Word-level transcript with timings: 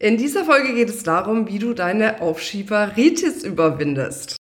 In 0.00 0.16
dieser 0.16 0.44
Folge 0.44 0.74
geht 0.74 0.90
es 0.90 1.02
darum, 1.02 1.48
wie 1.48 1.58
du 1.58 1.74
deine 1.74 2.20
Aufschieberitis 2.22 3.42
überwindest. 3.42 4.36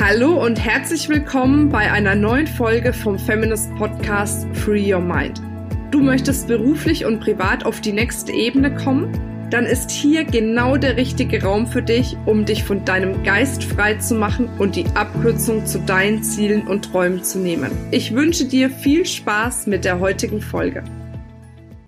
Hallo 0.00 0.42
und 0.42 0.56
herzlich 0.58 1.10
willkommen 1.10 1.68
bei 1.68 1.92
einer 1.92 2.14
neuen 2.14 2.46
Folge 2.46 2.94
vom 2.94 3.18
Feminist 3.18 3.68
Podcast 3.76 4.46
Free 4.54 4.94
Your 4.94 5.02
Mind. 5.02 5.42
Du 5.90 6.00
möchtest 6.00 6.48
beruflich 6.48 7.04
und 7.04 7.20
privat 7.20 7.66
auf 7.66 7.82
die 7.82 7.92
nächste 7.92 8.32
Ebene 8.32 8.74
kommen? 8.74 9.12
Dann 9.50 9.66
ist 9.66 9.90
hier 9.90 10.24
genau 10.24 10.78
der 10.78 10.96
richtige 10.96 11.42
Raum 11.42 11.66
für 11.66 11.82
dich, 11.82 12.16
um 12.24 12.46
dich 12.46 12.64
von 12.64 12.82
deinem 12.86 13.24
Geist 13.24 13.62
frei 13.62 13.96
zu 13.96 14.14
machen 14.14 14.48
und 14.58 14.74
die 14.74 14.86
Abkürzung 14.94 15.66
zu 15.66 15.80
deinen 15.80 16.22
Zielen 16.22 16.66
und 16.66 16.86
Träumen 16.86 17.22
zu 17.22 17.38
nehmen. 17.38 17.72
Ich 17.90 18.14
wünsche 18.14 18.46
dir 18.46 18.70
viel 18.70 19.04
Spaß 19.04 19.66
mit 19.66 19.84
der 19.84 20.00
heutigen 20.00 20.40
Folge. 20.40 20.82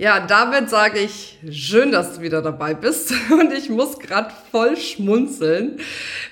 Ja, 0.00 0.20
damit 0.20 0.70
sage 0.70 1.00
ich, 1.00 1.40
schön, 1.50 1.90
dass 1.90 2.14
du 2.14 2.20
wieder 2.20 2.40
dabei 2.40 2.72
bist. 2.72 3.12
Und 3.32 3.52
ich 3.52 3.68
muss 3.68 3.98
gerade 3.98 4.30
voll 4.50 4.76
schmunzeln, 4.76 5.80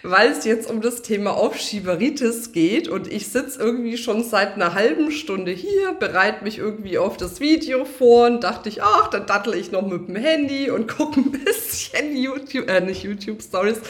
weil 0.03 0.31
es 0.31 0.45
jetzt 0.45 0.71
um 0.71 0.81
das 0.81 1.03
Thema 1.03 1.33
Aufschieberitis 1.33 2.53
geht. 2.53 2.89
Und 2.89 3.13
ich 3.13 3.29
sitze 3.29 3.61
irgendwie 3.61 3.97
schon 3.97 4.25
seit 4.25 4.55
einer 4.55 4.75
halben 4.75 5.11
Stunde 5.11 5.53
hier, 5.53 5.93
bereite 5.93 6.45
mich 6.45 6.59
irgendwie 6.59 6.99
auf 6.99 7.17
das 7.17 7.41
Video 7.41 7.85
vor 7.85 8.27
und 8.27 8.45
dachte 8.45 8.69
ich, 8.69 8.83
ach, 8.83 9.09
dann 9.09 9.27
dattel 9.27 9.55
ich 9.55 9.73
noch 9.73 9.87
mit 9.87 10.09
dem 10.09 10.17
Handy 10.17 10.71
und 10.71 10.89
gucke 10.97 11.21
ein 11.21 11.33
bisschen 11.33 12.17
YouTube, 12.17 12.69
äh, 12.71 12.81
nicht 12.81 13.03
YouTube-Stories, 13.03 13.81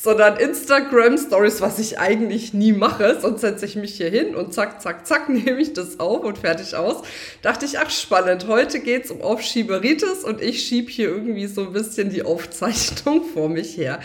sondern 0.00 0.36
Instagram-Stories, 0.38 1.60
was 1.60 1.78
ich 1.78 1.98
eigentlich 1.98 2.54
nie 2.54 2.72
mache. 2.72 3.18
Sonst 3.20 3.40
setze 3.40 3.66
ich 3.66 3.76
mich 3.76 3.96
hier 3.96 4.10
hin 4.10 4.34
und 4.34 4.54
zack, 4.54 4.80
zack, 4.80 5.06
zack, 5.06 5.28
nehme 5.28 5.60
ich 5.60 5.72
das 5.72 6.00
auf 6.00 6.24
und 6.24 6.38
fertig 6.38 6.74
aus. 6.76 7.02
Dachte 7.42 7.66
ich, 7.66 7.78
ach, 7.78 7.90
spannend. 7.90 8.46
Heute 8.46 8.80
geht 8.80 9.04
es 9.04 9.10
um 9.10 9.20
Aufschieberitis 9.20 10.24
und 10.24 10.40
ich 10.40 10.62
schiebe 10.62 10.90
hier 10.90 11.08
irgendwie 11.08 11.46
so 11.46 11.62
ein 11.62 11.72
bisschen 11.72 12.10
die 12.10 12.22
Aufzeichnung 12.22 13.24
vor 13.34 13.48
mich 13.48 13.65
her. 13.74 14.00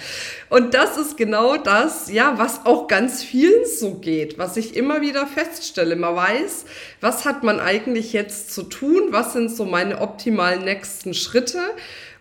Und 0.49 0.73
das 0.73 0.97
ist 0.97 1.17
genau 1.17 1.57
das, 1.57 2.11
ja, 2.11 2.37
was 2.37 2.65
auch 2.65 2.87
ganz 2.87 3.23
vielen 3.23 3.65
so 3.65 3.95
geht, 3.95 4.37
was 4.37 4.57
ich 4.57 4.75
immer 4.75 5.01
wieder 5.01 5.27
feststelle. 5.27 5.95
Man 5.95 6.15
weiß, 6.15 6.65
was 7.01 7.25
hat 7.25 7.43
man 7.43 7.59
eigentlich 7.59 8.13
jetzt 8.13 8.53
zu 8.53 8.63
tun? 8.63 9.07
Was 9.09 9.33
sind 9.33 9.49
so 9.49 9.65
meine 9.65 9.99
optimalen 9.99 10.63
nächsten 10.63 11.13
Schritte? 11.13 11.59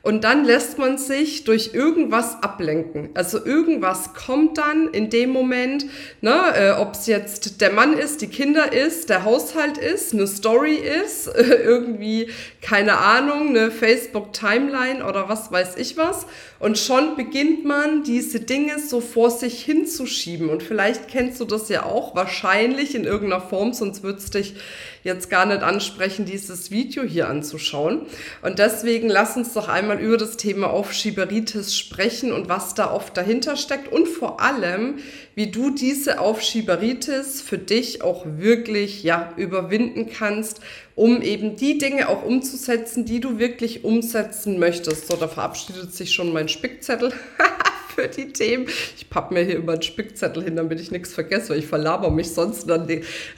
Und 0.02 0.24
dann 0.24 0.46
lässt 0.46 0.78
man 0.78 0.96
sich 0.96 1.44
durch 1.44 1.74
irgendwas 1.74 2.42
ablenken. 2.42 3.10
Also 3.12 3.44
irgendwas 3.44 4.14
kommt 4.14 4.56
dann 4.56 4.88
in 4.88 5.10
dem 5.10 5.30
Moment, 5.30 5.84
ne, 6.22 6.40
äh, 6.54 6.70
ob 6.70 6.94
es 6.94 7.06
jetzt 7.06 7.60
der 7.60 7.70
Mann 7.70 7.92
ist, 7.92 8.22
die 8.22 8.28
Kinder 8.28 8.72
ist, 8.72 9.10
der 9.10 9.24
Haushalt 9.24 9.76
ist, 9.76 10.14
eine 10.14 10.26
Story 10.26 10.76
ist, 10.76 11.26
äh, 11.26 11.42
irgendwie, 11.64 12.30
keine 12.62 12.96
Ahnung, 12.96 13.48
eine 13.48 13.70
Facebook-Timeline 13.70 15.04
oder 15.04 15.28
was 15.28 15.52
weiß 15.52 15.76
ich 15.76 15.98
was. 15.98 16.26
Und 16.58 16.78
schon 16.78 17.16
beginnt 17.16 17.66
man 17.66 18.02
diese 18.02 18.40
Dinge 18.40 18.78
so 18.78 19.02
vor 19.02 19.30
sich 19.30 19.62
hinzuschieben. 19.64 20.48
Und 20.48 20.62
vielleicht 20.62 21.08
kennst 21.08 21.40
du 21.40 21.44
das 21.44 21.68
ja 21.68 21.84
auch, 21.84 22.14
wahrscheinlich 22.14 22.94
in 22.94 23.04
irgendeiner 23.04 23.42
Form, 23.42 23.74
sonst 23.74 24.02
würde 24.02 24.18
es 24.18 24.30
dich 24.30 24.54
jetzt 25.02 25.30
gar 25.30 25.46
nicht 25.46 25.62
ansprechen, 25.62 26.24
dieses 26.24 26.70
Video 26.70 27.02
hier 27.02 27.28
anzuschauen. 27.28 28.02
Und 28.42 28.58
deswegen 28.58 29.08
lass 29.08 29.36
uns 29.36 29.52
doch 29.54 29.68
einmal 29.68 30.00
über 30.00 30.16
das 30.16 30.36
Thema 30.36 30.70
Aufschieberitis 30.70 31.76
sprechen 31.76 32.32
und 32.32 32.48
was 32.48 32.74
da 32.74 32.92
oft 32.92 33.16
dahinter 33.16 33.56
steckt 33.56 33.92
und 33.92 34.06
vor 34.06 34.40
allem, 34.40 34.98
wie 35.34 35.50
du 35.50 35.70
diese 35.70 36.20
Aufschieberitis 36.20 37.40
für 37.40 37.58
dich 37.58 38.02
auch 38.02 38.24
wirklich 38.26 39.02
ja 39.02 39.32
überwinden 39.36 40.10
kannst, 40.10 40.60
um 40.94 41.22
eben 41.22 41.56
die 41.56 41.78
Dinge 41.78 42.08
auch 42.08 42.24
umzusetzen, 42.24 43.04
die 43.06 43.20
du 43.20 43.38
wirklich 43.38 43.84
umsetzen 43.84 44.58
möchtest. 44.58 45.08
So, 45.08 45.16
da 45.16 45.28
verabschiedet 45.28 45.94
sich 45.94 46.12
schon 46.12 46.32
mein 46.32 46.48
Spickzettel. 46.48 47.12
für 47.94 48.08
die 48.08 48.33
Themen. 48.33 48.66
Ich 48.96 49.10
pappe 49.10 49.34
mir 49.34 49.42
hier 49.42 49.56
immer 49.56 49.72
einen 49.72 49.83
Spickzettel 49.83 50.42
hin, 50.42 50.56
damit 50.56 50.80
ich 50.80 50.91
nichts 50.91 51.12
vergesse, 51.12 51.50
weil 51.50 51.58
ich 51.58 51.66
verlaber 51.66 52.10
mich 52.10 52.32
sonst. 52.32 52.69
Dann 52.69 52.86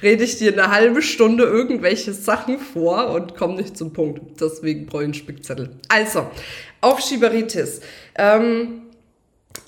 rede 0.03 0.25
ich 0.25 0.38
dir 0.38 0.53
eine 0.53 0.71
halbe 0.71 1.03
Stunde 1.03 1.44
irgendwelche 1.44 2.12
Sachen 2.12 2.59
vor 2.59 3.10
und 3.10 3.37
komme 3.37 3.56
nicht 3.56 3.76
zum 3.76 3.93
Punkt. 3.93 4.41
Deswegen 4.41 4.87
brauche 4.87 5.03
ich 5.03 5.06
einen 5.06 5.15
Spickzettel. 5.15 5.71
Also, 5.88 6.26
Aufschieberitis. 6.81 7.81
Ähm, 8.16 8.82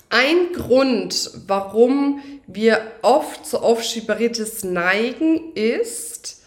ein 0.09 0.53
Grund, 0.53 1.31
warum 1.47 2.21
wir 2.47 2.79
oft 3.01 3.45
zu 3.45 3.59
Aufschieberitis 3.59 4.63
neigen, 4.63 5.53
ist, 5.55 6.43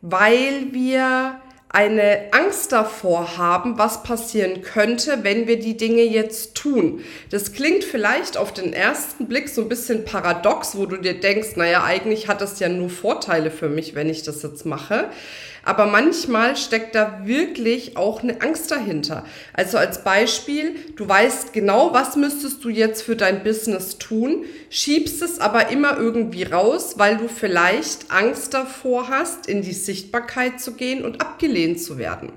weil 0.00 0.72
wir 0.72 1.40
eine 1.72 2.32
Angst 2.32 2.70
davor 2.72 3.38
haben, 3.38 3.78
was 3.78 4.02
passieren 4.02 4.60
könnte, 4.60 5.20
wenn 5.22 5.46
wir 5.46 5.58
die 5.58 5.76
Dinge 5.76 6.02
jetzt 6.02 6.54
tun. 6.54 7.02
Das 7.30 7.52
klingt 7.52 7.82
vielleicht 7.82 8.36
auf 8.36 8.52
den 8.52 8.74
ersten 8.74 9.26
Blick 9.26 9.48
so 9.48 9.62
ein 9.62 9.68
bisschen 9.70 10.04
paradox, 10.04 10.76
wo 10.76 10.84
du 10.84 10.98
dir 10.98 11.18
denkst, 11.18 11.56
naja, 11.56 11.82
eigentlich 11.82 12.28
hat 12.28 12.42
das 12.42 12.60
ja 12.60 12.68
nur 12.68 12.90
Vorteile 12.90 13.50
für 13.50 13.70
mich, 13.70 13.94
wenn 13.94 14.10
ich 14.10 14.22
das 14.22 14.42
jetzt 14.42 14.66
mache. 14.66 15.08
Aber 15.64 15.86
manchmal 15.86 16.56
steckt 16.56 16.94
da 16.94 17.22
wirklich 17.24 17.96
auch 17.96 18.22
eine 18.22 18.40
Angst 18.40 18.70
dahinter. 18.70 19.24
Also 19.52 19.78
als 19.78 20.02
Beispiel, 20.02 20.74
du 20.96 21.08
weißt 21.08 21.52
genau, 21.52 21.92
was 21.92 22.16
müsstest 22.16 22.64
du 22.64 22.68
jetzt 22.68 23.02
für 23.02 23.16
dein 23.16 23.44
Business 23.44 23.98
tun, 23.98 24.44
schiebst 24.70 25.22
es 25.22 25.38
aber 25.38 25.68
immer 25.68 25.98
irgendwie 25.98 26.42
raus, 26.44 26.94
weil 26.96 27.16
du 27.16 27.28
vielleicht 27.28 28.10
Angst 28.10 28.54
davor 28.54 29.08
hast, 29.08 29.46
in 29.46 29.62
die 29.62 29.72
Sichtbarkeit 29.72 30.60
zu 30.60 30.72
gehen 30.74 31.04
und 31.04 31.20
abgelehnt 31.20 31.80
zu 31.80 31.98
werden. 31.98 32.32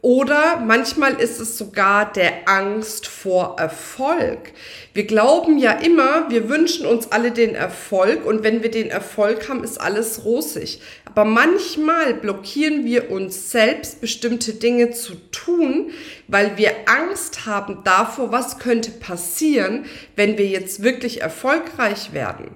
Oder 0.00 0.60
manchmal 0.64 1.20
ist 1.20 1.40
es 1.40 1.58
sogar 1.58 2.12
der 2.12 2.48
Angst 2.48 3.08
vor 3.08 3.56
Erfolg. 3.58 4.52
Wir 4.94 5.04
glauben 5.06 5.58
ja 5.58 5.72
immer, 5.72 6.30
wir 6.30 6.48
wünschen 6.48 6.86
uns 6.86 7.10
alle 7.10 7.32
den 7.32 7.56
Erfolg 7.56 8.24
und 8.24 8.44
wenn 8.44 8.62
wir 8.62 8.70
den 8.70 8.90
Erfolg 8.90 9.48
haben, 9.48 9.64
ist 9.64 9.80
alles 9.80 10.24
rosig. 10.24 10.80
Aber 11.04 11.24
manchmal 11.24 12.14
blockieren 12.14 12.84
wir 12.84 13.10
uns 13.10 13.50
selbst, 13.50 14.00
bestimmte 14.00 14.54
Dinge 14.54 14.92
zu 14.92 15.16
tun, 15.32 15.90
weil 16.28 16.56
wir 16.56 16.70
Angst 16.86 17.44
haben 17.44 17.82
davor, 17.82 18.30
was 18.30 18.60
könnte 18.60 18.92
passieren, 18.92 19.86
wenn 20.14 20.38
wir 20.38 20.46
jetzt 20.46 20.84
wirklich 20.84 21.22
erfolgreich 21.22 22.12
werden. 22.12 22.52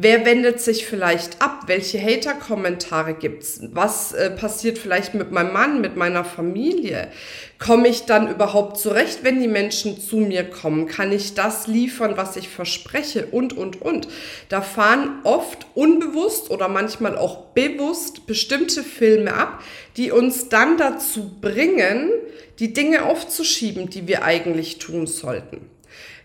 Wer 0.00 0.24
wendet 0.24 0.60
sich 0.60 0.86
vielleicht 0.86 1.42
ab? 1.42 1.64
Welche 1.66 2.00
Hater-Kommentare 2.00 3.14
gibt's? 3.14 3.58
Was 3.72 4.12
äh, 4.12 4.30
passiert 4.30 4.78
vielleicht 4.78 5.14
mit 5.14 5.32
meinem 5.32 5.52
Mann, 5.52 5.80
mit 5.80 5.96
meiner 5.96 6.24
Familie? 6.24 7.08
Komme 7.58 7.88
ich 7.88 8.04
dann 8.04 8.30
überhaupt 8.30 8.78
zurecht, 8.78 9.24
wenn 9.24 9.40
die 9.40 9.48
Menschen 9.48 10.00
zu 10.00 10.18
mir 10.18 10.44
kommen? 10.44 10.86
Kann 10.86 11.10
ich 11.10 11.34
das 11.34 11.66
liefern, 11.66 12.16
was 12.16 12.36
ich 12.36 12.48
verspreche? 12.48 13.26
Und, 13.26 13.56
und, 13.56 13.82
und. 13.82 14.06
Da 14.48 14.60
fahren 14.60 15.18
oft 15.24 15.66
unbewusst 15.74 16.48
oder 16.52 16.68
manchmal 16.68 17.18
auch 17.18 17.46
bewusst 17.46 18.28
bestimmte 18.28 18.84
Filme 18.84 19.34
ab, 19.34 19.64
die 19.96 20.12
uns 20.12 20.48
dann 20.48 20.76
dazu 20.76 21.28
bringen, 21.40 22.12
die 22.60 22.72
Dinge 22.72 23.02
aufzuschieben, 23.04 23.90
die 23.90 24.06
wir 24.06 24.22
eigentlich 24.22 24.78
tun 24.78 25.08
sollten. 25.08 25.68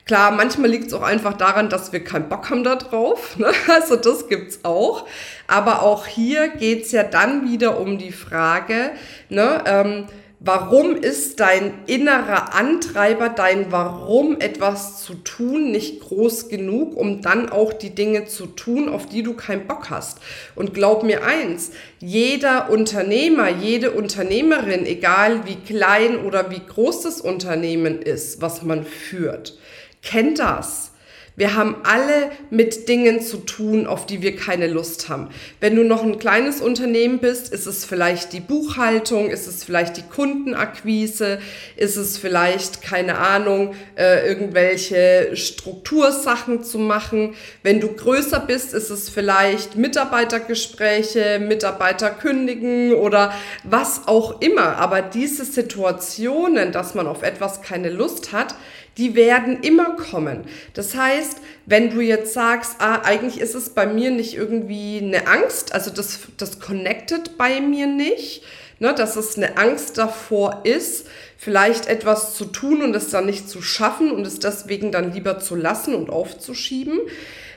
Klar, 0.06 0.32
manchmal 0.32 0.70
liegt 0.70 0.88
es 0.88 0.94
auch 0.94 1.02
einfach 1.02 1.34
daran, 1.34 1.70
dass 1.70 1.94
wir 1.94 2.04
keinen 2.04 2.28
Bock 2.28 2.50
haben 2.50 2.64
da 2.64 2.76
drauf. 2.76 3.38
Ne? 3.38 3.52
Also 3.68 3.96
das 3.96 4.28
gibt's 4.28 4.60
auch. 4.64 5.08
Aber 5.48 5.82
auch 5.82 6.06
hier 6.08 6.50
geht's 6.50 6.92
ja 6.92 7.04
dann 7.04 7.50
wieder 7.50 7.80
um 7.80 7.98
die 7.98 8.12
Frage, 8.12 8.92
ne, 9.30 9.64
ähm, 9.66 10.06
warum 10.44 10.98
ist 10.98 11.40
dein 11.40 11.74
innerer 11.88 12.54
Antreiber, 12.54 13.30
dein 13.30 13.72
Warum 13.72 14.42
etwas 14.42 15.02
zu 15.04 15.14
tun 15.16 15.72
nicht 15.72 16.02
groß 16.02 16.50
genug, 16.50 16.98
um 16.98 17.22
dann 17.22 17.50
auch 17.50 17.72
die 17.72 17.96
Dinge 17.96 18.26
zu 18.26 18.48
tun, 18.48 18.90
auf 18.90 19.06
die 19.06 19.24
du 19.24 19.36
keinen 19.36 19.68
Bock 19.68 19.90
hast. 19.90 20.20
Und 20.56 20.74
glaub 20.74 21.04
mir 21.04 21.24
eins, 21.24 21.72
jeder 22.00 22.70
Unternehmer, 22.70 23.48
jede 23.50 23.92
Unternehmerin, 23.92 24.86
egal 24.86 25.46
wie 25.46 25.56
klein 25.56 26.18
oder 26.18 26.52
wie 26.52 26.62
groß 26.66 27.04
das 27.04 27.22
Unternehmen 27.22 28.02
ist, 28.02 28.42
was 28.42 28.64
man 28.64 28.84
führt, 28.84 29.58
kennt 30.04 30.40
das. 30.40 30.94
Wir 31.36 31.56
haben 31.56 31.78
alle 31.84 32.30
mit 32.52 32.88
Dingen 32.88 33.20
zu 33.20 33.38
tun, 33.38 33.88
auf 33.88 34.06
die 34.06 34.22
wir 34.22 34.36
keine 34.36 34.68
Lust 34.68 35.10
haben. 35.10 35.30
Wenn 35.60 35.76
du 35.76 35.84
noch 35.84 36.04
ein 36.04 36.20
kleines 36.20 36.62
Unternehmen 36.62 37.18
bist, 37.18 37.52
ist 37.52 37.66
es 37.66 37.86
vielleicht 37.86 38.34
die 38.34 38.40
Buchhaltung, 38.40 39.32
ist 39.32 39.48
es 39.48 39.64
vielleicht 39.64 39.98
die 39.98 40.04
Kundenakquise, 40.04 41.40
ist 41.76 41.96
es 41.96 42.20
vielleicht, 42.20 42.84
keine 42.84 43.18
Ahnung, 43.18 43.74
äh, 43.96 44.28
irgendwelche 44.28 45.32
Struktursachen 45.36 46.64
zu 46.64 46.78
machen. 46.78 47.34
Wenn 47.64 47.80
du 47.80 47.88
größer 47.88 48.40
bist, 48.40 48.76
ist 48.76 48.92
es 48.92 49.10
vielleicht 49.10 49.76
Mitarbeitergespräche, 49.76 51.40
Mitarbeiter 51.40 52.12
kündigen 52.12 52.94
oder 52.94 53.34
was 53.64 54.08
auch 54.08 54.40
immer. 54.40 54.78
Aber 54.78 55.02
diese 55.02 55.46
Situationen, 55.46 56.72
dass 56.72 56.94
man 56.94 57.08
auf 57.08 57.24
etwas 57.24 57.64
keine 57.64 57.90
Lust 57.90 58.34
hat, 58.34 58.54
die 58.98 59.16
werden 59.16 59.62
immer 59.62 59.96
kommen. 59.96 60.44
Das 60.74 60.96
heißt, 60.96 61.38
wenn 61.66 61.90
du 61.90 62.02
jetzt 62.02 62.34
sagst, 62.34 62.76
ah, 62.80 63.02
eigentlich 63.04 63.40
ist 63.40 63.56
es 63.56 63.70
bei 63.70 63.86
mir 63.86 64.12
nicht 64.12 64.36
irgendwie 64.36 65.00
eine 65.02 65.28
Angst, 65.28 65.74
also 65.74 65.92
das, 65.92 66.20
das 66.38 66.60
connected 66.60 67.38
bei 67.38 67.60
mir 67.62 67.88
nicht, 67.88 68.44
Ne, 68.84 68.94
dass 68.94 69.16
es 69.16 69.38
eine 69.38 69.56
Angst 69.58 69.98
davor 69.98 70.62
ist, 70.66 71.08
vielleicht 71.38 71.88
etwas 71.88 72.36
zu 72.36 72.44
tun 72.44 72.82
und 72.82 72.94
es 72.96 73.10
dann 73.10 73.26
nicht 73.26 73.48
zu 73.48 73.62
schaffen 73.62 74.12
und 74.12 74.28
es 74.28 74.40
deswegen 74.40 74.92
dann 74.92 75.14
lieber 75.14 75.40
zu 75.40 75.56
lassen 75.56 75.96
und 75.96 76.10
aufzuschieben. 76.10 77.00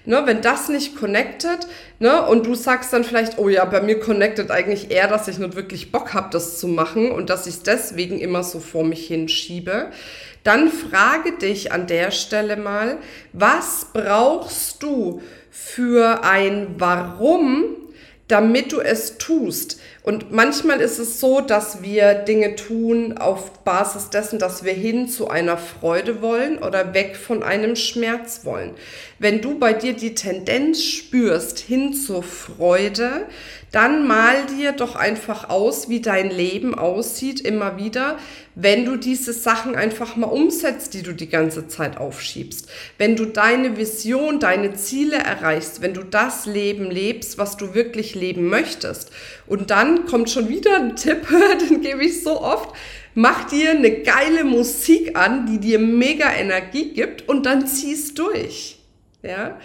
Ne, 0.05 0.23
wenn 0.25 0.41
das 0.41 0.69
nicht 0.69 0.95
connected, 0.95 1.67
ne, 1.99 2.25
und 2.29 2.47
du 2.47 2.55
sagst 2.55 2.93
dann 2.93 3.03
vielleicht, 3.03 3.39
oh 3.39 3.49
ja, 3.49 3.65
bei 3.65 3.81
mir 3.81 3.99
connected 3.99 4.53
eigentlich 4.53 4.93
eher, 4.93 5.09
dass 5.09 5.27
ich 5.27 5.39
nicht 5.39 5.57
wirklich 5.57 5.91
Bock 5.91 6.15
habe, 6.15 6.29
das 6.31 6.61
zu 6.61 6.69
machen 6.69 7.11
und 7.11 7.29
dass 7.29 7.49
ich 7.49 7.55
es 7.55 7.63
deswegen 7.65 8.21
immer 8.21 8.45
so 8.45 8.61
vor 8.61 8.85
mich 8.85 9.09
hinschiebe, 9.09 9.91
dann 10.47 10.71
frage 10.71 11.33
dich 11.33 11.73
an 11.73 11.87
der 11.87 12.11
Stelle 12.11 12.57
mal, 12.57 12.99
was 13.33 13.89
brauchst 13.93 14.83
du 14.83 15.23
für 15.51 16.23
ein 16.23 16.77
Warum, 16.79 17.65
damit 18.29 18.73
du 18.73 18.81
es 18.81 19.19
tust. 19.19 19.81
Und 20.07 20.31
manchmal 20.31 20.81
ist 20.81 21.01
es 21.01 21.19
so, 21.19 21.41
dass 21.41 21.83
wir 21.83 22.15
Dinge 22.15 22.55
tun 22.55 23.19
auf 23.19 23.65
Basis 23.65 24.09
dessen, 24.09 24.39
dass 24.39 24.63
wir 24.63 24.73
hin 24.73 25.09
zu 25.09 25.29
einer 25.29 25.59
Freude 25.59 26.23
wollen 26.23 26.59
oder 26.59 26.95
weg 26.95 27.17
von 27.17 27.43
einem 27.43 27.75
Schmerz 27.75 28.45
wollen. 28.45 28.77
Wenn 29.19 29.41
du 29.41 29.59
bei 29.59 29.73
dir 29.73 29.95
die 29.95 30.15
Tendenz 30.15 30.81
spürst 30.81 31.59
hin 31.59 31.93
zur 31.93 32.23
Freude, 32.23 33.27
dann 33.73 34.07
mal 34.07 34.47
dir 34.47 34.73
doch 34.73 34.95
einfach 34.95 35.51
aus, 35.51 35.89
wie 35.89 36.01
dein 36.01 36.31
Leben 36.31 36.75
aussieht, 36.75 37.41
immer 37.41 37.77
wieder, 37.77 38.17
wenn 38.55 38.87
du 38.87 38.97
diese 38.97 39.35
Sachen 39.35 39.75
einfach 39.77 40.17
mal 40.17 40.29
umsetzt, 40.29 40.95
die 40.95 41.03
du 41.03 41.13
die 41.13 41.29
ganze 41.29 41.69
Zeit 41.69 41.99
aufschiebst. 41.99 42.69
Wenn 42.97 43.17
du 43.17 43.27
deine 43.27 43.77
Vision, 43.77 44.41
deine 44.41 44.73
Ziele 44.75 45.17
erreichst, 45.17 45.83
wenn 45.83 45.93
du 45.93 46.05
das 46.05 46.47
Leben 46.47 46.91
lebst, 46.91 47.37
was 47.37 47.59
du 47.59 47.75
wirklich 47.75 48.15
leben 48.15 48.49
möchtest. 48.49 49.11
Und 49.47 49.71
dann 49.71 50.07
kommt 50.07 50.31
schon 50.31 50.49
wieder 50.49 50.77
ein 50.77 50.97
Tipp, 50.97 51.27
den 51.71 51.81
gebe 51.81 52.05
ich 52.05 52.23
so 52.23 52.41
oft. 52.41 52.75
Mach 53.15 53.45
dir 53.45 53.71
eine 53.71 54.03
geile 54.03 54.45
Musik 54.45 55.17
an, 55.17 55.47
die 55.47 55.59
dir 55.59 55.79
mega 55.79 56.33
Energie 56.33 56.93
gibt 56.93 57.29
und 57.29 57.47
dann 57.47 57.67
ziehst 57.67 58.19
durch. 58.19 58.79
Ja? 59.23 59.59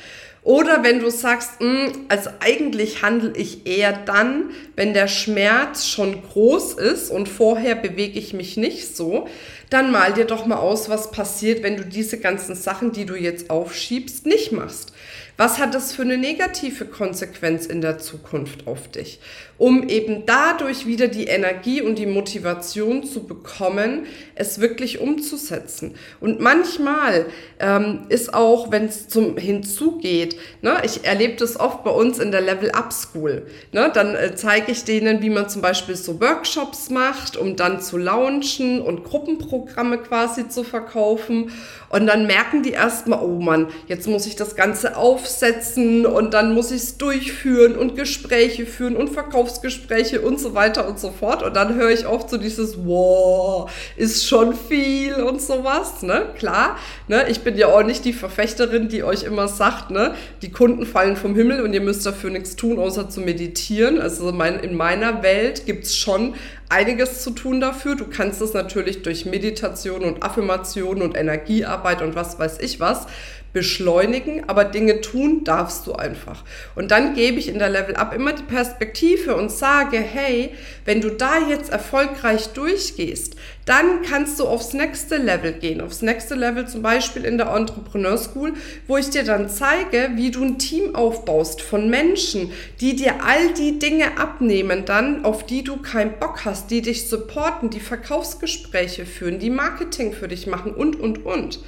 Oder 0.44 0.84
wenn 0.84 1.00
du 1.00 1.12
sagst, 1.12 1.62
mh, 1.62 1.68
hm, 1.68 2.06
also 2.08 2.30
eigentlich 2.40 3.04
handle 3.04 3.34
ich 3.36 3.68
eher 3.68 3.94
dann, 3.94 4.52
wenn 4.76 4.94
der 4.94 5.08
Schmerz 5.08 5.86
schon 5.86 6.24
groß 6.24 6.74
ist 6.74 7.12
und 7.12 7.30
vorher 7.30 7.76
bewege 7.76 8.18
ich 8.18 8.34
mich 8.34 8.58
nicht 8.58 8.96
so, 8.96 9.28
dann 9.70 9.92
mal 9.92 10.14
dir 10.14 10.26
doch 10.26 10.46
mal 10.46 10.58
aus, 10.58 10.90
was 10.90 11.12
passiert, 11.12 11.62
wenn 11.62 11.78
du 11.78 11.86
diese 11.86 12.20
ganzen 12.20 12.56
Sachen, 12.56 12.92
die 12.92 13.06
du 13.06 13.16
jetzt 13.16 13.50
aufschiebst, 13.50 14.26
nicht 14.26 14.52
machst. 14.52 14.94
Was 15.42 15.58
hat 15.58 15.74
das 15.74 15.92
für 15.92 16.04
eine 16.04 16.20
negative 16.20 16.86
Konsequenz 16.86 17.66
in 17.66 17.82
der 17.82 17.98
Zukunft 17.98 18.68
auf 18.68 18.90
dich? 18.90 19.20
Um 19.58 19.90
eben 19.90 20.28
dadurch 20.28 20.86
wieder 20.86 21.08
die 21.08 21.26
Energie 21.26 21.82
und 21.82 21.98
die 21.98 22.06
Motivation 22.06 23.04
zu 23.04 23.24
bekommen, 23.24 24.06
es 24.36 24.62
wirklich 24.62 25.00
umzusetzen. 25.00 25.96
Und 26.20 26.40
manchmal 26.42 27.26
ähm, 27.60 28.06
ist 28.10 28.36
auch, 28.36 28.70
wenn 28.70 28.86
es 28.86 29.08
zum 29.08 29.36
hinzugeht, 29.36 30.38
ne, 30.62 30.78
ich 30.84 31.06
erlebe 31.06 31.38
das 31.38 31.60
oft 31.60 31.84
bei 31.84 31.92
uns 31.92 32.20
in 32.20 32.32
der 32.32 32.42
Level 32.42 32.70
Up 32.70 32.94
School. 32.94 33.48
Ne, 33.72 33.90
dann 33.92 34.16
äh, 34.16 34.36
zeige 34.36 34.72
ich 34.72 34.84
denen, 34.84 35.24
wie 35.24 35.32
man 35.32 35.50
zum 35.50 35.64
Beispiel 35.64 35.96
so 35.96 36.22
Workshops 36.22 36.92
macht, 36.92 37.36
um 37.36 37.56
dann 37.56 37.82
zu 37.82 37.98
launchen 37.98 38.80
und 38.80 39.04
Gruppenprogramme 39.04 39.98
quasi 39.98 40.50
zu 40.50 40.64
verkaufen. 40.64 41.52
Und 41.90 42.06
dann 42.08 42.26
merken 42.26 42.62
die 42.62 42.72
erstmal, 42.72 43.24
oh 43.24 43.40
Mann, 43.40 43.68
jetzt 43.88 44.08
muss 44.08 44.26
ich 44.26 44.36
das 44.36 44.56
Ganze 44.56 44.98
aufsetzen 45.32 46.06
und 46.06 46.34
dann 46.34 46.54
muss 46.54 46.72
ich 46.72 46.82
es 46.82 46.98
durchführen 46.98 47.76
und 47.76 47.96
Gespräche 47.96 48.66
führen 48.66 48.96
und 48.96 49.10
Verkaufsgespräche 49.10 50.22
und 50.22 50.40
so 50.40 50.54
weiter 50.54 50.88
und 50.88 51.00
so 51.00 51.12
fort. 51.12 51.44
Und 51.44 51.56
dann 51.56 51.76
höre 51.76 51.90
ich 51.90 52.06
oft 52.06 52.30
so 52.30 52.38
dieses, 52.38 52.78
wow, 52.86 53.72
ist 53.96 54.28
schon 54.28 54.54
viel 54.54 55.16
und 55.16 55.42
sowas, 55.42 56.04
ne? 56.04 56.28
Klar, 56.38 56.78
ne? 57.08 57.26
Ich 57.30 57.42
bin 57.42 57.58
ja 57.58 57.68
auch 57.68 57.84
nicht 57.84 58.06
die 58.06 58.14
Verfechterin, 58.14 58.90
die 58.90 59.04
euch 59.04 59.24
immer 59.24 59.48
sagt, 59.48 59.92
ne? 59.92 60.16
Die 60.42 60.52
Kunden 60.52 60.86
fallen 60.86 61.16
vom 61.16 61.36
Himmel 61.36 61.62
und 61.62 61.74
ihr 61.74 61.82
müsst 61.82 62.06
dafür 62.06 62.30
nichts 62.30 62.56
tun, 62.56 62.78
außer 62.78 63.10
zu 63.10 63.22
meditieren. 63.22 64.00
Also 64.00 64.32
mein, 64.32 64.60
in 64.60 64.76
meiner 64.76 65.24
Welt 65.24 65.66
gibt's 65.66 65.96
schon 65.96 66.36
einiges 66.70 67.22
zu 67.22 67.32
tun 67.32 67.60
dafür. 67.60 67.96
Du 67.96 68.06
kannst 68.06 68.42
es 68.42 68.54
natürlich 68.54 69.02
durch 69.02 69.26
Meditation 69.26 70.04
und 70.04 70.24
Affirmation 70.24 71.02
und 71.02 71.18
Energiearbeit 71.18 72.02
und 72.02 72.16
was 72.16 72.40
weiß 72.40 72.60
ich 72.60 72.80
was 72.80 73.08
beschleunigen, 73.54 74.48
aber 74.48 74.66
Dinge 74.66 75.02
tun 75.02 75.44
darfst 75.44 75.88
du 75.88 75.94
einfach. 75.94 76.44
Und 76.76 76.92
dann 76.92 77.14
gebe 77.16 77.40
ich 77.40 77.50
in 77.50 77.60
der 77.60 77.70
Level 77.70 77.96
Up 77.96 78.14
immer 78.14 78.34
die 78.34 78.44
Perspektive 78.44 79.36
und 79.36 79.52
sage, 79.52 79.98
hey, 79.98 80.52
wenn 80.86 81.02
du 81.02 81.10
da 81.10 81.48
jetzt 81.50 81.72
erfolgreich 81.72 82.48
durchgehst, 82.50 83.36
dann 83.66 84.02
kannst 84.02 84.40
du 84.40 84.48
aufs 84.48 84.74
nächste 84.74 85.18
Level 85.18 85.54
gehen. 85.54 85.82
Aufs 85.82 86.02
nächste 86.02 86.36
Level 86.36 86.68
zum 86.68 86.82
Beispiel 86.82 87.26
in 87.26 87.38
der 87.38 87.54
Entrepreneur 87.54 88.18
School, 88.18 88.54
wo 88.88 88.98
ich 88.98 89.10
dir 89.10 89.24
dann 89.24 89.50
zeige, 89.50 90.12
wie 90.16 90.32
du 90.32 90.44
ein 90.44 90.58
Team 90.58 90.96
aufbaust 90.96 91.62
von 91.62 91.90
Menschen, 91.90 92.52
die 92.80 92.96
dir 92.96 93.24
all 93.24 93.54
die 93.54 93.80
Dinge 93.80 94.18
abnehmen 94.18 94.86
dann, 94.86 95.26
auf 95.26 95.46
die 95.46 95.64
du 95.64 95.78
keinen 95.78 96.20
Bock 96.20 96.46
hast, 96.46 96.72
die 96.72 96.82
dich 96.82 97.08
supporten, 97.08 97.70
die 97.70 97.80
Verkaufsgespräche 97.80 99.06
führen, 99.06 99.40
die 99.40 99.50
Marketing 99.50 100.14
für 100.14 100.28
dich 100.28 100.48
machen 100.48 100.74
und, 100.74 101.00
und, 101.00 101.26
und. 101.26 101.60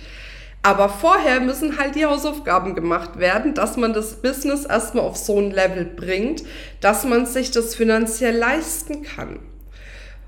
Aber 0.65 0.87
vorher 0.87 1.41
müssen 1.41 1.77
halt 1.77 1.95
die 1.95 2.05
Hausaufgaben 2.05 2.73
gemacht 2.73 3.19
werden, 3.19 3.53
dass 3.53 3.75
man 3.75 3.91
das 3.91 4.21
Business 4.21 4.63
erstmal 4.63 5.03
auf 5.03 5.17
so 5.17 5.37
ein 5.37 5.51
Level 5.51 5.83
bringt, 5.83 6.43
dass 6.79 7.03
man 7.03 7.25
sich 7.25 7.51
das 7.51 7.75
finanziell 7.75 8.37
leisten 8.37 9.03
kann. 9.03 9.39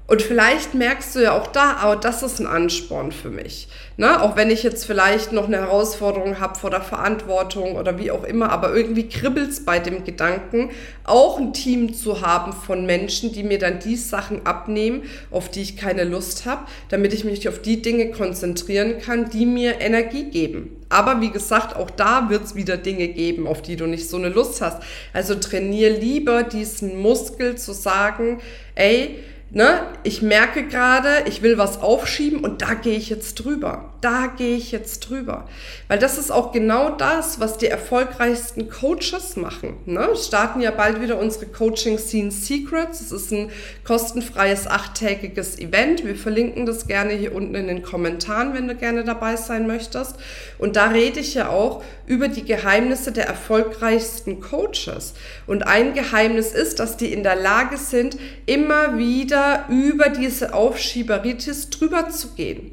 Und 0.07 0.22
vielleicht 0.22 0.75
merkst 0.75 1.16
du 1.16 1.24
ja 1.24 1.34
auch 1.36 1.48
da, 1.48 1.78
aber 1.78 1.96
das 1.96 2.22
ist 2.22 2.40
ein 2.40 2.46
Ansporn 2.46 3.12
für 3.12 3.31
mich. 3.31 3.68
Ne? 3.98 4.22
Auch 4.22 4.36
wenn 4.36 4.52
ich 4.52 4.62
jetzt 4.62 4.86
vielleicht 4.86 5.31
noch 5.31 5.48
eine 5.48 5.57
Herausforderung 5.57 6.40
habe 6.40 6.60
vor 6.60 6.69
der 6.69 6.81
Verantwortung 6.81 7.75
oder 7.75 7.98
wie 7.98 8.12
auch 8.12 8.24
immer, 8.24 8.52
aber 8.52 8.75
irgendwie 8.75 9.10
kribbelt's 9.10 9.66
bei 9.66 9.80
dem 9.80 10.04
Gedanken, 10.04 10.69
auch 11.06 11.40
ein 11.40 11.54
Team 11.54 11.96
zu 11.96 12.22
haben 12.22 12.54
von 12.54 12.86
Menschen, 12.86 13.34
die 13.34 13.42
mir 13.42 13.57
dann 13.57 13.80
die 13.80 13.96
Sachen 13.96 14.46
abnehmen, 14.46 15.04
auf 15.31 15.50
die 15.50 15.63
ich 15.63 15.75
keine 15.75 16.04
Lust 16.04 16.46
habe, 16.46 16.66
damit 16.90 17.12
ich 17.12 17.24
mich 17.24 17.50
auf 17.50 17.60
die 17.60 17.81
Dinge 17.81 18.12
konzentrieren 18.12 19.00
kann, 19.00 19.31
die 19.31 19.48
mir 19.48 19.81
Energie 19.81 20.25
geben. 20.25 20.86
Aber 20.90 21.19
wie 21.19 21.31
gesagt, 21.31 21.75
auch 21.75 21.90
da 21.90 22.30
wird's 22.30 22.54
wieder 22.54 22.78
Dinge 22.78 23.07
geben, 23.07 23.48
auf 23.48 23.63
die 23.63 23.75
du 23.75 23.88
nicht 23.88 24.07
so 24.07 24.18
eine 24.18 24.30
Lust 24.30 24.62
hast. 24.62 24.84
Also 25.13 25.34
trainier 25.34 25.90
lieber 25.90 26.44
diesen 26.44 27.02
Muskel 27.02 27.56
zu 27.57 27.74
sagen, 27.74 28.40
ey, 28.75 29.18
ne, 29.51 29.81
ich 30.03 30.21
merke 30.21 30.68
gerade, 30.68 31.24
ich 31.27 31.42
will 31.42 31.57
was 31.57 31.81
aufschieben 31.81 32.44
und 32.44 32.62
da 32.62 32.74
gehe 32.74 32.97
ich 32.97 33.09
jetzt 33.09 33.36
drüber. 33.36 33.94
Da 34.01 34.27
gehe 34.27 34.56
ich 34.56 34.71
jetzt 34.71 35.09
drüber. 35.09 35.47
Weil 35.88 35.97
das 35.97 36.18
ist 36.18 36.31
auch 36.31 36.52
genau 36.52 36.92
das, 36.92 37.40
was 37.40 37.57
die 37.57 37.68
erfolgreichsten 37.68 38.69
Coaches 38.69 39.35
machen. 39.35 39.78
Ne? 39.85 40.09
Starten 40.16 40.61
ja 40.61 40.71
bald 40.71 41.02
wieder 41.02 41.18
unsere 41.18 41.47
Coaching 41.47 41.97
Scene 41.97 42.31
Secrets. 42.31 43.02
Es 43.02 43.11
ist 43.11 43.31
ein 43.31 43.49
kostenfreies 43.83 44.68
achttägiges 44.68 45.57
Event. 45.57 46.06
Wir 46.06 46.16
verlinken 46.16 46.66
das 46.66 46.85
gerne 46.85 47.14
hier 47.14 47.33
unten 47.33 47.56
in 47.56 47.68
den 47.68 47.81
Kommentaren, 47.81 48.54
wenn 48.54 48.68
du 48.68 48.75
gerne 48.75 49.04
dabei 49.04 49.37
sein 49.37 49.66
möchtest. 49.66 50.18
Und 50.59 50.75
da 50.75 50.90
rede 50.90 51.19
ich 51.19 51.33
ja 51.33 51.49
auch 51.49 51.83
über 52.06 52.28
die 52.28 52.45
Geheimnisse 52.45 53.11
der 53.11 53.25
erfolgreichsten 53.25 54.40
Coaches. 54.40 55.14
Und 55.47 55.66
ein 55.66 55.94
Geheimnis 55.94 56.52
ist, 56.52 56.80
dass 56.80 56.97
die 56.97 57.11
in 57.11 57.23
der 57.23 57.35
Lage 57.35 57.78
sind, 57.78 58.18
immer 58.45 58.97
wieder 58.99 59.34
über 59.69 60.09
diese 60.09 60.54
Aufschieberitis 60.54 61.69
drüber 61.69 62.09
zu 62.09 62.30
gehen. 62.35 62.71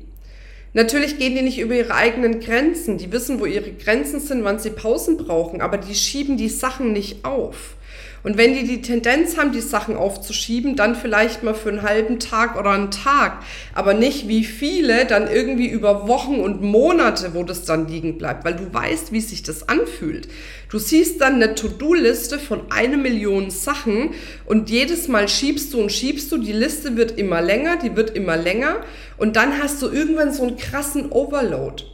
Natürlich 0.75 1.19
gehen 1.19 1.35
die 1.35 1.43
nicht 1.43 1.59
über 1.59 1.75
ihre 1.75 1.95
eigenen 1.95 2.41
Grenzen. 2.41 2.97
Die 2.97 3.13
wissen, 3.13 3.41
wo 3.41 3.47
ihre 3.47 3.73
Grenzen 3.73 4.21
sind, 4.21 4.43
wann 4.45 4.59
sie 4.59 4.71
Pausen 4.71 5.19
brauchen, 5.19 5.61
aber 5.61 5.77
die 5.77 5.95
schieben 5.95 6.37
die 6.37 6.49
Sachen 6.49 6.93
nicht 6.93 7.25
auf. 7.25 7.77
Und 8.25 8.37
wenn 8.37 8.55
die 8.55 8.65
die 8.65 8.83
Tendenz 8.83 9.37
haben, 9.37 9.51
die 9.53 9.61
Sachen 9.61 9.97
aufzuschieben, 9.97 10.77
dann 10.77 10.95
vielleicht 10.95 11.43
mal 11.43 11.55
für 11.55 11.71
einen 11.71 11.83
halben 11.83 12.21
Tag 12.21 12.57
oder 12.59 12.71
einen 12.71 12.93
Tag, 12.93 13.43
aber 13.75 13.95
nicht 13.95 14.29
wie 14.29 14.45
viele 14.45 15.07
dann 15.07 15.29
irgendwie 15.29 15.69
über 15.69 16.07
Wochen 16.07 16.37
und 16.37 16.63
Monate, 16.63 17.35
wo 17.35 17.43
das 17.43 17.65
dann 17.65 17.89
liegen 17.89 18.19
bleibt, 18.19 18.45
weil 18.45 18.55
du 18.55 18.73
weißt, 18.73 19.11
wie 19.11 19.21
sich 19.21 19.43
das 19.43 19.69
anfühlt. 19.69 20.29
Du 20.69 20.79
siehst 20.79 21.21
dann 21.21 21.35
eine 21.35 21.57
To-Do-Liste 21.57 22.39
von 22.39 22.61
eine 22.71 22.97
Million 22.97 23.51
Sachen 23.51 24.11
und 24.47 24.71
jedes 24.71 25.09
Mal 25.09 25.29
schiebst 25.29 25.75
du 25.75 25.81
und 25.81 25.91
schiebst 25.91 26.31
du, 26.31 26.39
die 26.39 26.53
Liste 26.53 26.97
wird 26.97 27.19
immer 27.19 27.43
länger, 27.43 27.77
die 27.77 27.97
wird 27.97 28.11
immer 28.11 28.37
länger 28.37 28.77
und 29.17 29.35
dann 29.35 29.61
hast 29.61 29.83
du 29.83 29.89
irgendwann 29.89 30.33
so 30.33 30.45
einen 30.45 30.57
krassen 30.57 31.11
Overload. 31.11 31.85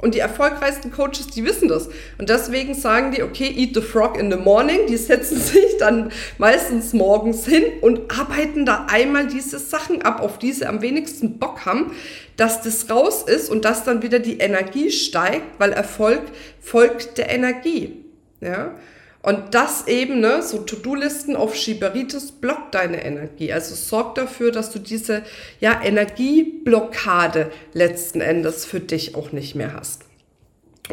Und 0.00 0.14
die 0.14 0.20
erfolgreichsten 0.20 0.92
Coaches, 0.92 1.26
die 1.26 1.44
wissen 1.44 1.66
das. 1.66 1.88
Und 2.18 2.28
deswegen 2.28 2.74
sagen 2.74 3.10
die, 3.10 3.22
okay, 3.24 3.52
eat 3.56 3.74
the 3.74 3.80
frog 3.80 4.16
in 4.16 4.30
the 4.30 4.36
morning. 4.36 4.86
Die 4.88 4.96
setzen 4.96 5.36
sich 5.40 5.76
dann 5.78 6.12
meistens 6.38 6.92
morgens 6.92 7.44
hin 7.44 7.64
und 7.80 8.16
arbeiten 8.16 8.64
da 8.64 8.86
einmal 8.88 9.26
diese 9.26 9.58
Sachen 9.58 10.02
ab, 10.02 10.20
auf 10.20 10.38
die 10.38 10.52
sie 10.52 10.66
am 10.66 10.82
wenigsten 10.82 11.38
Bock 11.40 11.66
haben, 11.66 11.92
dass 12.36 12.62
das 12.62 12.88
raus 12.88 13.24
ist 13.26 13.50
und 13.50 13.64
dass 13.64 13.82
dann 13.82 14.02
wieder 14.02 14.20
die 14.20 14.38
Energie 14.38 14.92
steigt, 14.92 15.58
weil 15.58 15.72
Erfolg 15.72 16.22
folgt 16.60 17.18
der 17.18 17.30
Energie. 17.30 18.04
Ja. 18.40 18.76
Und 19.22 19.54
das 19.54 19.88
eben, 19.88 20.20
ne, 20.20 20.42
so 20.42 20.58
To-Do-Listen 20.58 21.34
auf 21.34 21.54
Schieberitis 21.54 22.32
blockt 22.32 22.74
deine 22.74 23.04
Energie. 23.04 23.52
Also 23.52 23.74
sorg 23.74 24.14
dafür, 24.14 24.52
dass 24.52 24.70
du 24.70 24.78
diese 24.78 25.22
ja, 25.60 25.82
Energieblockade 25.82 27.50
letzten 27.72 28.20
Endes 28.20 28.64
für 28.64 28.80
dich 28.80 29.16
auch 29.16 29.32
nicht 29.32 29.54
mehr 29.54 29.74
hast. 29.74 30.02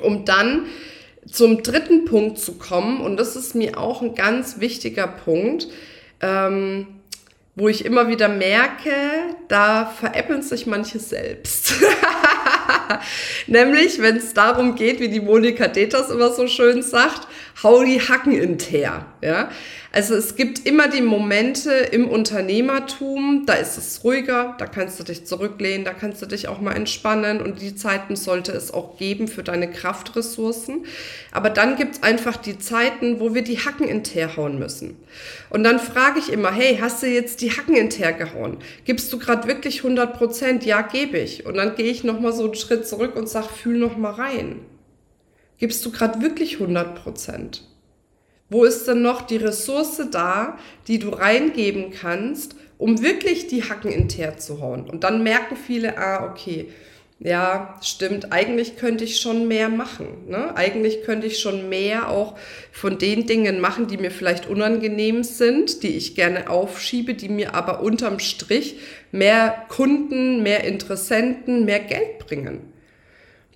Um 0.01 0.25
dann 0.25 0.65
zum 1.32 1.63
dritten 1.63 2.05
Punkt 2.05 2.39
zu 2.39 2.53
kommen, 2.53 3.00
und 3.00 3.17
das 3.17 3.36
ist 3.36 3.55
mir 3.55 3.79
auch 3.79 4.01
ein 4.01 4.15
ganz 4.15 4.60
wichtiger 4.60 5.08
Punkt, 5.08 5.67
ähm, 6.22 6.88
wo 7.55 7.70
ich 7.70 7.86
immer 7.86 8.08
wieder 8.08 8.27
merke, 8.27 8.91
da 9.48 9.86
veräppeln 9.86 10.41
sich 10.41 10.65
manche 10.65 11.00
selbst. 11.00 11.74
Nämlich, 13.48 14.01
wenn 14.01 14.17
es 14.17 14.34
darum 14.34 14.75
geht, 14.75 15.00
wie 15.00 15.10
die 15.10 15.19
Monika 15.19 15.67
Deters 15.67 16.10
immer 16.10 16.31
so 16.31 16.48
schön 16.48 16.81
sagt, 16.81 17.27
hau 17.63 17.84
die 17.84 18.01
Hacken 18.01 18.34
in 18.34 18.57
Teer. 18.57 19.05
Ja? 19.22 19.50
Also 19.96 20.14
es 20.14 20.36
gibt 20.36 20.68
immer 20.68 20.90
die 20.90 21.02
Momente 21.02 21.72
im 21.72 22.10
Unternehmertum, 22.10 23.44
da 23.46 23.54
ist 23.54 23.78
es 23.78 24.04
ruhiger, 24.04 24.54
da 24.58 24.66
kannst 24.66 25.00
du 25.00 25.06
dich 25.06 25.25
zurücklehnen, 25.25 25.86
da 25.86 25.94
kannst 25.94 26.22
du 26.22 26.25
dich 26.25 26.50
auch 26.50 26.60
mal 26.60 26.74
entspannen 26.74 27.40
und 27.42 27.62
die 27.62 27.78
Zeiten 27.78 28.18
sollte 28.18 28.52
es 28.52 28.74
auch 28.74 28.98
geben 28.98 29.30
für 29.30 29.42
deine 29.42 29.72
Kraftressourcen. 29.72 30.86
Aber 31.32 31.50
dann 31.50 31.78
gibt 31.78 31.96
es 31.96 32.04
einfach 32.04 32.36
die 32.36 32.60
Zeiten, 32.60 33.22
wo 33.22 33.34
wir 33.34 33.42
die 33.42 33.60
Hacken 33.60 33.88
in 33.88 34.04
Teer 34.04 34.36
hauen 34.36 34.60
müssen. 34.60 34.98
Und 35.50 35.64
dann 35.64 35.80
frage 35.80 36.20
ich 36.20 36.30
immer, 36.30 36.52
hey, 36.52 36.78
hast 36.82 37.02
du 37.02 37.08
jetzt 37.08 37.40
die 37.40 37.52
Hacken 37.52 37.78
in 37.78 37.90
Teer 37.90 38.12
gehauen? 38.12 38.58
Gibst 38.84 39.14
du 39.14 39.18
gerade 39.18 39.48
wirklich 39.48 39.78
100 39.78 40.18
Prozent? 40.18 40.66
Ja, 40.66 40.82
gebe 40.82 41.20
ich. 41.20 41.46
Und 41.46 41.56
dann 41.56 41.74
gehe 41.78 41.90
ich 41.90 42.04
nochmal 42.04 42.34
so 42.34 42.44
einen 42.44 42.56
Schritt 42.56 42.86
zurück 42.86 43.16
und 43.16 43.30
sage, 43.30 43.48
fühl 43.48 43.78
nochmal 43.78 44.16
rein. 44.16 44.60
Gibst 45.58 45.86
du 45.86 45.92
gerade 45.92 46.22
wirklich 46.22 46.56
100 46.56 47.02
Prozent? 47.02 47.64
Wo 48.50 48.64
ist 48.64 48.88
denn 48.88 49.02
noch 49.02 49.22
die 49.22 49.38
Ressource 49.38 50.02
da, 50.12 50.58
die 50.88 51.00
du 51.00 51.10
reingeben 51.10 51.92
kannst, 51.92 52.56
um 52.78 53.02
wirklich 53.02 53.48
die 53.48 53.64
Hacken 53.64 53.92
in 53.92 54.08
Teer 54.08 54.38
zu 54.38 54.62
hauen? 54.62 54.88
Und 54.90 55.04
dann 55.04 55.24
merken 55.24 55.56
viele, 55.56 55.98
ah, 55.98 56.30
okay, 56.30 56.70
ja, 57.20 57.80
stimmt, 57.82 58.34
eigentlich 58.34 58.75
könnte 58.75 59.06
ich 59.06 59.20
schon 59.20 59.48
mehr 59.48 59.70
machen. 59.70 60.28
Ne? 60.28 60.56
Eigentlich 60.56 61.04
könnte 61.04 61.28
ich 61.28 61.40
schon 61.40 61.70
mehr 61.70 62.10
auch 62.10 62.38
von 62.74 62.98
den 62.98 63.25
Dingen 63.25 63.62
machen, 63.62 63.88
die 63.88 63.98
mir 63.98 64.12
vielleicht 64.12 64.48
unangenehm 64.48 65.24
sind, 65.24 65.82
die 65.82 65.96
ich 65.96 66.16
gerne 66.16 66.50
aufschiebe, 66.50 67.14
die 67.14 67.30
mir 67.30 67.56
aber 67.56 67.80
unterm 67.80 68.20
Strich 68.20 68.80
mehr 69.12 69.66
Kunden, 69.70 70.44
mehr 70.44 70.66
Interessenten, 70.66 71.64
mehr 71.64 71.80
Geld 71.80 72.20
bringen. 72.20 72.74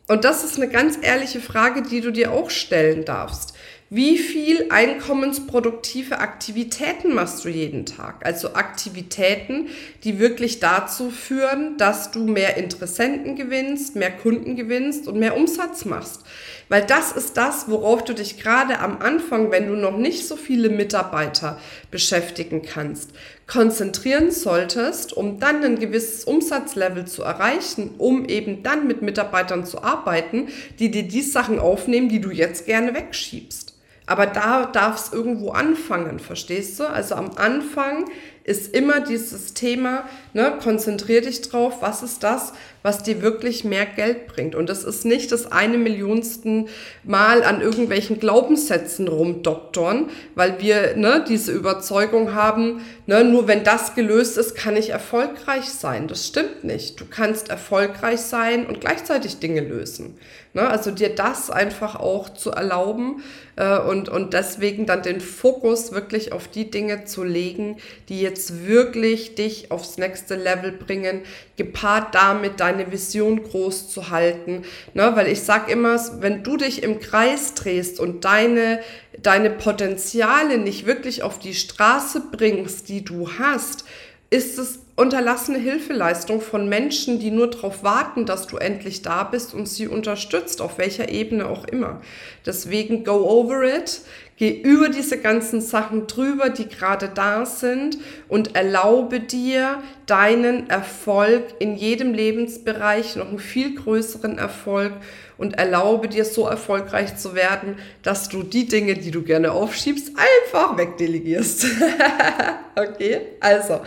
Und 0.08 0.24
das 0.24 0.44
ist 0.44 0.56
eine 0.56 0.70
ganz 0.70 0.98
ehrliche 1.00 1.42
Frage, 1.42 1.84
die 1.84 2.02
du 2.02 2.12
dir 2.12 2.32
auch 2.32 2.50
stellen 2.50 3.04
darfst. 3.06 3.54
Wie 3.92 4.20
viel 4.20 4.68
einkommensproduktive 4.70 6.20
Aktivitäten 6.20 7.12
machst 7.12 7.44
du 7.44 7.50
jeden 7.50 7.88
Tag? 7.88 8.24
Also 8.24 8.54
Aktivitäten, 8.54 9.70
die 10.04 10.20
wirklich 10.20 10.60
dazu 10.60 11.10
führen, 11.10 11.76
dass 11.78 12.12
du 12.12 12.20
mehr 12.28 12.58
Interessenten 12.58 13.36
gewinnst, 13.36 13.96
mehr 13.96 14.12
Kunden 14.12 14.56
gewinnst 14.56 15.08
und 15.08 15.18
mehr 15.18 15.36
Umsatz 15.36 15.86
machst. 15.86 16.22
Weil 16.68 16.86
das 16.86 17.14
ist 17.14 17.36
das, 17.36 17.68
worauf 17.68 18.04
du 18.04 18.14
dich 18.14 18.38
gerade 18.38 18.78
am 18.78 19.00
Anfang, 19.00 19.50
wenn 19.50 19.66
du 19.66 19.74
noch 19.74 19.98
nicht 19.98 20.28
so 20.28 20.36
viele 20.36 20.70
Mitarbeiter 20.70 21.60
beschäftigen 21.90 22.62
kannst, 22.62 23.10
konzentrieren 23.48 24.30
solltest, 24.30 25.14
um 25.14 25.40
dann 25.40 25.64
ein 25.64 25.80
gewisses 25.80 26.26
Umsatzlevel 26.26 27.06
zu 27.06 27.24
erreichen, 27.24 27.96
um 27.98 28.26
eben 28.26 28.62
dann 28.62 28.86
mit 28.86 29.02
Mitarbeitern 29.02 29.66
zu 29.66 29.82
arbeiten, 29.82 30.50
die 30.78 30.92
dir 30.92 31.08
die 31.08 31.24
Sachen 31.24 31.58
aufnehmen, 31.58 32.08
die 32.08 32.22
du 32.22 32.30
jetzt 32.30 32.68
gerne 32.68 32.94
wegschiebst. 32.94 33.69
Aber 34.10 34.26
da 34.26 34.66
darf 34.66 34.96
es 34.98 35.14
irgendwo 35.14 35.52
anfangen, 35.52 36.18
verstehst 36.18 36.80
du? 36.80 36.90
Also 36.90 37.14
am 37.14 37.30
Anfang 37.36 38.06
ist 38.44 38.74
immer 38.74 39.02
dieses 39.02 39.54
Thema, 39.54 40.04
ne, 40.34 40.54
konzentrier 40.62 41.22
dich 41.22 41.42
drauf, 41.42 41.82
was 41.82 42.04
ist 42.04 42.24
das, 42.24 42.54
was 42.82 43.04
dir 43.04 43.22
wirklich 43.22 43.64
mehr 43.64 43.86
Geld 43.86 44.28
bringt. 44.28 44.56
Und 44.56 44.70
das 44.70 44.84
ist 44.84 45.06
nicht 45.06 45.32
das 45.32 45.52
eine 45.52 45.78
Millionsten 45.78 46.68
Mal 47.04 47.44
an 47.44 47.62
irgendwelchen 47.62 48.20
Glaubenssätzen 48.20 49.08
rumdoktoren, 49.08 50.10
weil 50.36 50.60
wir 50.62 50.96
ne, 50.96 51.26
diese 51.28 51.52
Überzeugung 51.52 52.34
haben, 52.34 52.82
ne, 53.06 53.24
nur 53.24 53.48
wenn 53.48 53.64
das 53.64 53.96
gelöst 53.96 54.38
ist, 54.38 54.56
kann 54.56 54.78
ich 54.78 54.90
erfolgreich 54.90 55.66
sein. 55.66 56.08
Das 56.08 56.26
stimmt 56.26 56.64
nicht. 56.64 57.00
Du 57.00 57.06
kannst 57.06 57.50
erfolgreich 57.50 58.22
sein 58.22 58.66
und 58.66 58.82
gleichzeitig 58.82 59.40
Dinge 59.40 59.62
lösen. 59.62 60.18
Ne, 60.54 60.68
also 60.68 60.90
dir 60.90 61.14
das 61.14 61.52
einfach 61.52 61.96
auch 61.96 62.30
zu 62.30 62.52
erlauben 62.52 63.22
äh, 63.56 63.78
und, 63.78 64.10
und 64.10 64.34
deswegen 64.34 64.86
dann 64.86 65.04
den 65.04 65.22
Fokus 65.22 65.92
wirklich 65.92 66.32
auf 66.32 66.48
die 66.48 66.72
Dinge 66.72 67.06
zu 67.06 67.24
legen, 67.24 67.78
die 68.08 68.20
jetzt 68.30 68.68
wirklich 68.68 69.36
dich 69.36 69.72
aufs 69.72 69.98
nächste 69.98 70.36
Level 70.36 70.72
bringen, 70.72 71.22
gepaart 71.58 72.16
damit 72.16 72.60
deine 72.60 72.92
Vision 72.92 73.44
groß 73.44 73.90
zu 73.90 74.10
halten. 74.10 74.64
Ne? 74.94 75.12
Weil 75.16 75.28
ich 75.28 75.42
sag 75.42 75.70
immer, 75.70 76.00
wenn 76.22 76.44
du 76.44 76.58
dich 76.58 76.84
im 76.84 77.00
Kreis 77.00 77.56
drehst 77.56 78.00
und 78.00 78.24
deine, 78.24 78.80
deine 79.22 79.50
Potenziale 79.50 80.58
nicht 80.58 80.86
wirklich 80.86 81.24
auf 81.24 81.40
die 81.40 81.56
Straße 81.56 82.24
bringst, 82.32 82.88
die 82.90 83.04
du 83.04 83.30
hast, 83.40 83.86
ist 84.30 84.60
es 84.60 84.80
unterlassene 84.96 85.58
Hilfeleistung 85.58 86.42
von 86.42 86.70
Menschen, 86.70 87.20
die 87.20 87.32
nur 87.32 87.50
darauf 87.50 87.84
warten, 87.84 88.26
dass 88.26 88.48
du 88.48 88.58
endlich 88.58 89.02
da 89.02 89.24
bist 89.24 89.54
und 89.54 89.68
sie 89.68 89.88
unterstützt, 89.88 90.62
auf 90.62 90.78
welcher 90.78 91.10
Ebene 91.10 91.48
auch 91.48 91.66
immer. 91.66 92.02
Deswegen 92.46 93.04
go 93.06 93.28
over 93.28 93.64
it, 93.64 94.02
geh 94.40 94.50
über 94.50 94.90
diese 94.90 95.20
ganzen 95.20 95.62
Sachen 95.62 96.08
drüber, 96.08 96.50
die 96.50 96.68
gerade 96.68 97.12
da 97.14 97.46
sind 97.46 97.98
und 98.30 98.56
erlaube 98.56 99.20
dir 99.20 99.84
deinen 100.06 100.70
Erfolg 100.70 101.44
in 101.60 101.76
jedem 101.76 102.14
Lebensbereich, 102.14 103.18
noch 103.18 103.28
einen 103.28 103.40
viel 103.40 103.76
größeren 103.76 104.38
Erfolg 104.38 104.94
und 105.38 105.58
erlaube 105.58 106.08
dir 106.08 106.26
so 106.26 106.48
erfolgreich 106.48 107.18
zu 107.18 107.36
werden, 107.36 107.78
dass 108.02 108.30
du 108.30 108.44
die 108.44 108.66
Dinge, 108.66 108.96
die 108.96 109.12
du 109.12 109.24
gerne 109.24 109.52
aufschiebst, 109.52 110.14
einfach 110.16 110.78
wegdelegierst. 110.78 111.66
okay, 112.76 113.22
also. 113.42 113.82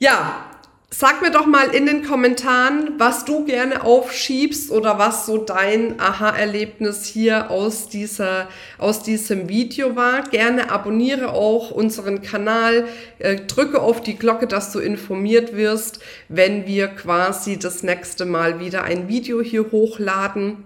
Ja, 0.00 0.47
sag 0.90 1.22
mir 1.22 1.30
doch 1.30 1.46
mal 1.46 1.74
in 1.74 1.86
den 1.86 2.02
Kommentaren, 2.02 2.94
was 2.98 3.24
du 3.24 3.44
gerne 3.44 3.84
aufschiebst 3.84 4.72
oder 4.72 4.98
was 4.98 5.26
so 5.26 5.38
dein 5.38 6.00
Aha-Erlebnis 6.00 7.04
hier 7.04 7.50
aus, 7.50 7.88
dieser, 7.88 8.48
aus 8.78 9.02
diesem 9.02 9.48
Video 9.48 9.94
war. 9.96 10.22
Gerne 10.24 10.72
abonniere 10.72 11.32
auch 11.32 11.70
unseren 11.70 12.22
Kanal, 12.22 12.88
äh, 13.20 13.36
drücke 13.36 13.80
auf 13.80 14.02
die 14.02 14.16
Glocke, 14.16 14.46
dass 14.46 14.72
du 14.72 14.80
informiert 14.80 15.54
wirst, 15.54 16.00
wenn 16.28 16.66
wir 16.66 16.88
quasi 16.88 17.58
das 17.58 17.82
nächste 17.82 18.24
Mal 18.24 18.58
wieder 18.58 18.82
ein 18.82 19.08
Video 19.08 19.40
hier 19.40 19.70
hochladen. 19.70 20.64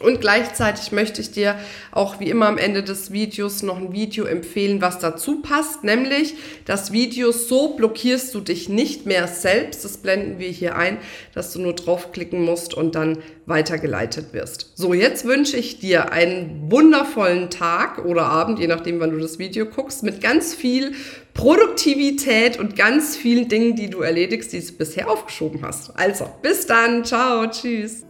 Und 0.00 0.20
gleichzeitig 0.20 0.92
möchte 0.92 1.20
ich 1.20 1.30
dir 1.30 1.56
auch 1.92 2.20
wie 2.20 2.30
immer 2.30 2.48
am 2.48 2.56
Ende 2.56 2.82
des 2.82 3.12
Videos 3.12 3.62
noch 3.62 3.76
ein 3.76 3.92
Video 3.92 4.24
empfehlen, 4.24 4.80
was 4.80 4.98
dazu 4.98 5.42
passt, 5.42 5.84
nämlich 5.84 6.34
das 6.64 6.90
Video 6.92 7.32
So 7.32 7.74
blockierst 7.76 8.34
du 8.34 8.40
dich 8.40 8.68
nicht 8.68 9.04
mehr 9.04 9.28
selbst. 9.28 9.84
Das 9.84 9.98
blenden 9.98 10.38
wir 10.38 10.48
hier 10.48 10.76
ein, 10.76 10.98
dass 11.34 11.52
du 11.52 11.60
nur 11.60 11.74
draufklicken 11.74 12.42
musst 12.42 12.72
und 12.72 12.94
dann 12.94 13.18
weitergeleitet 13.44 14.32
wirst. 14.32 14.72
So, 14.74 14.94
jetzt 14.94 15.26
wünsche 15.26 15.58
ich 15.58 15.80
dir 15.80 16.12
einen 16.12 16.70
wundervollen 16.70 17.50
Tag 17.50 18.04
oder 18.04 18.24
Abend, 18.26 18.58
je 18.58 18.68
nachdem, 18.68 19.00
wann 19.00 19.10
du 19.10 19.18
das 19.18 19.38
Video 19.38 19.66
guckst, 19.66 20.02
mit 20.02 20.22
ganz 20.22 20.54
viel 20.54 20.92
Produktivität 21.34 22.58
und 22.58 22.76
ganz 22.76 23.16
vielen 23.16 23.48
Dingen, 23.48 23.76
die 23.76 23.90
du 23.90 24.00
erledigst, 24.00 24.52
die 24.52 24.60
du 24.60 24.72
bisher 24.72 25.10
aufgeschoben 25.10 25.62
hast. 25.62 25.90
Also, 25.96 26.26
bis 26.42 26.66
dann. 26.66 27.04
Ciao. 27.04 27.46
Tschüss. 27.46 28.09